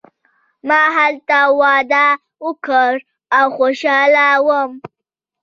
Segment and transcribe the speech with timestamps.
[0.67, 2.07] ما هلته واده
[2.45, 2.91] وکړ
[3.37, 4.71] او خوشحاله وم.